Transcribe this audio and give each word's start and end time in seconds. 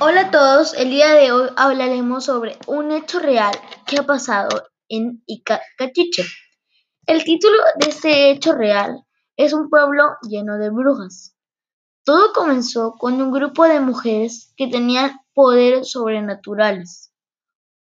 Hola 0.00 0.20
a 0.20 0.30
todos, 0.30 0.74
el 0.74 0.90
día 0.90 1.12
de 1.12 1.32
hoy 1.32 1.50
hablaremos 1.56 2.26
sobre 2.26 2.56
un 2.68 2.92
hecho 2.92 3.18
real 3.18 3.52
que 3.84 3.98
ha 3.98 4.04
pasado 4.04 4.68
en 4.88 5.24
Icachiche. 5.26 6.24
El 7.04 7.24
título 7.24 7.56
de 7.80 7.88
este 7.88 8.30
hecho 8.30 8.52
real 8.52 9.02
es 9.36 9.52
Un 9.52 9.68
pueblo 9.68 10.04
lleno 10.22 10.56
de 10.56 10.70
brujas. 10.70 11.34
Todo 12.04 12.32
comenzó 12.32 12.92
con 12.92 13.20
un 13.20 13.32
grupo 13.32 13.64
de 13.64 13.80
mujeres 13.80 14.54
que 14.56 14.68
tenían 14.68 15.18
poderes 15.34 15.90
sobrenaturales. 15.90 17.12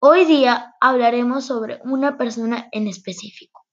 Hoy 0.00 0.24
día 0.24 0.74
hablaremos 0.80 1.46
sobre 1.46 1.80
una 1.84 2.18
persona 2.18 2.68
en 2.72 2.88
específico, 2.88 3.64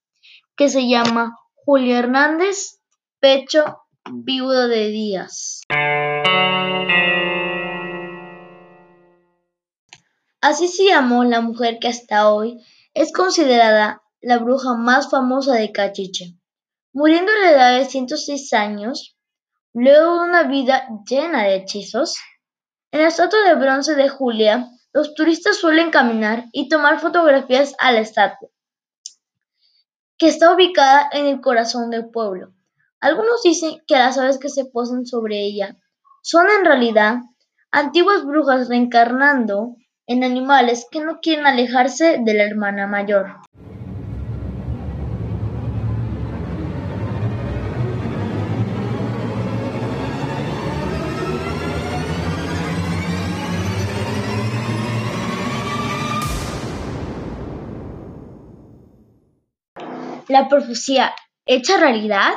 que 0.56 0.70
se 0.70 0.88
llama 0.88 1.36
Julia 1.66 1.98
Hernández 1.98 2.80
Pecho 3.20 3.88
Viudo 4.08 4.68
de 4.68 4.90
Díaz. 4.90 5.62
Así 10.42 10.70
se 10.70 10.86
llamó 10.86 11.26
la 11.26 11.42
mujer 11.42 11.80
que 11.80 11.90
hasta 11.90 12.32
hoy 12.32 12.66
es 12.94 13.12
considerada 13.12 14.02
la 14.22 14.38
bruja 14.38 14.74
más 14.74 15.10
famosa 15.10 15.54
de 15.54 15.74
Cachiche, 15.74 16.38
muriendo 16.94 17.30
a 17.32 17.44
la 17.44 17.52
edad 17.52 17.78
de 17.78 17.86
106 17.86 18.54
años, 18.54 19.18
luego 19.74 20.16
de 20.16 20.30
una 20.30 20.44
vida 20.44 20.88
llena 21.10 21.44
de 21.44 21.56
hechizos. 21.56 22.18
En 22.92 23.02
la 23.02 23.10
estatua 23.10 23.40
de 23.42 23.56
bronce 23.56 23.96
de 23.96 24.08
Julia, 24.08 24.70
los 24.94 25.14
turistas 25.14 25.58
suelen 25.58 25.92
caminar 25.92 26.46
y 26.54 26.70
tomar 26.70 27.02
fotografías 27.02 27.76
a 27.78 27.92
la 27.92 28.00
estatua, 28.00 28.50
que 30.18 30.30
está 30.30 30.54
ubicada 30.54 31.10
en 31.12 31.26
el 31.26 31.42
corazón 31.42 31.90
del 31.90 32.10
pueblo. 32.10 32.54
Algunos 33.02 33.44
dicen 33.44 33.82
que 33.86 33.96
las 33.96 34.18
aves 34.18 34.40
que 34.40 34.50
se 34.50 34.66
posan 34.66 35.06
sobre 35.06 35.44
ella 35.44 35.78
son 36.22 36.50
en 36.50 36.64
realidad 36.64 37.18
antiguas 37.72 38.26
brujas 38.26 38.70
reencarnando 38.70 39.76
en 40.10 40.24
animales 40.24 40.88
que 40.90 41.02
no 41.02 41.20
quieren 41.22 41.46
alejarse 41.46 42.18
de 42.20 42.34
la 42.34 42.44
hermana 42.44 42.88
mayor. 42.88 43.36
La 60.28 60.48
profecía 60.50 61.14
hecha 61.46 61.78
realidad. 61.78 62.34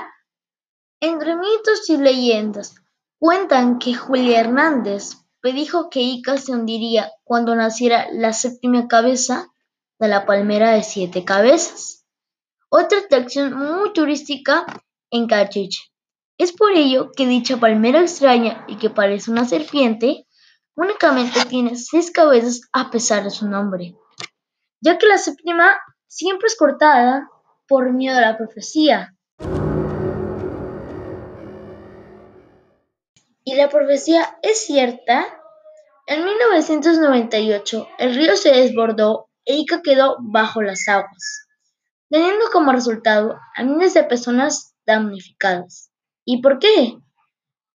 Entre 1.00 1.34
mitos 1.36 1.88
y 1.88 1.96
leyendas 1.96 2.74
cuentan 3.18 3.78
que 3.78 3.94
Julia 3.94 4.40
Hernández 4.40 5.21
predijo 5.42 5.90
que 5.90 6.00
Ica 6.00 6.38
se 6.38 6.52
hundiría 6.52 7.10
cuando 7.24 7.54
naciera 7.54 8.06
la 8.12 8.32
séptima 8.32 8.88
cabeza 8.88 9.48
de 9.98 10.08
la 10.08 10.24
palmera 10.24 10.70
de 10.70 10.82
siete 10.82 11.24
cabezas, 11.24 12.06
otra 12.70 13.00
atracción 13.00 13.52
muy 13.52 13.92
turística 13.92 14.64
en 15.10 15.26
Cachiche. 15.26 15.82
Es 16.38 16.52
por 16.52 16.72
ello 16.72 17.10
que 17.14 17.26
dicha 17.26 17.58
palmera 17.58 18.00
extraña 18.00 18.64
y 18.68 18.76
que 18.76 18.88
parece 18.88 19.30
una 19.30 19.44
serpiente 19.44 20.26
únicamente 20.74 21.44
tiene 21.44 21.76
seis 21.76 22.10
cabezas 22.10 22.62
a 22.72 22.90
pesar 22.90 23.24
de 23.24 23.30
su 23.30 23.46
nombre, 23.48 23.96
ya 24.80 24.96
que 24.96 25.06
la 25.06 25.18
séptima 25.18 25.76
siempre 26.06 26.46
es 26.46 26.56
cortada 26.56 27.28
por 27.68 27.92
miedo 27.92 28.16
a 28.16 28.22
la 28.22 28.38
profecía. 28.38 29.16
¿Y 33.44 33.56
la 33.56 33.68
profecía 33.68 34.38
es 34.42 34.66
cierta? 34.66 35.26
En 36.06 36.24
1998 36.24 37.88
el 37.98 38.14
río 38.14 38.36
se 38.36 38.52
desbordó 38.52 39.30
e 39.44 39.56
Ica 39.56 39.82
quedó 39.82 40.16
bajo 40.20 40.62
las 40.62 40.86
aguas, 40.88 41.48
teniendo 42.08 42.46
como 42.52 42.70
resultado 42.70 43.36
a 43.56 43.64
miles 43.64 43.94
de 43.94 44.04
personas 44.04 44.76
damnificadas. 44.86 45.90
¿Y 46.24 46.40
por 46.40 46.60
qué? 46.60 46.98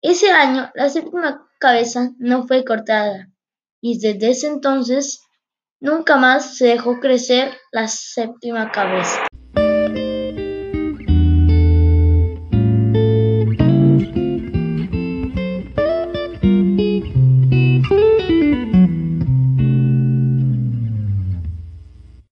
Ese 0.03 0.31
año 0.31 0.71
la 0.75 0.89
séptima 0.89 1.49
cabeza 1.59 2.11
no 2.19 2.47
fue 2.47 2.65
cortada 2.65 3.29
y 3.81 3.99
desde 3.99 4.31
ese 4.31 4.47
entonces 4.47 5.23
nunca 5.81 6.17
más 6.17 6.57
se 6.59 6.67
dejó 6.67 7.01
crecer 7.01 7.57
la 7.73 7.89
séptima 7.89 8.71
cabeza. 8.71 9.27